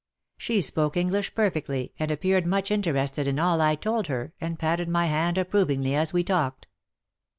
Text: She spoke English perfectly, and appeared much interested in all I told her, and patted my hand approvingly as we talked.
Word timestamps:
She 0.35 0.61
spoke 0.61 0.97
English 0.97 1.35
perfectly, 1.35 1.93
and 1.99 2.09
appeared 2.09 2.47
much 2.47 2.71
interested 2.71 3.27
in 3.27 3.37
all 3.37 3.61
I 3.61 3.75
told 3.75 4.07
her, 4.07 4.33
and 4.41 4.57
patted 4.57 4.89
my 4.89 5.05
hand 5.05 5.37
approvingly 5.37 5.93
as 5.93 6.11
we 6.11 6.23
talked. 6.23 6.65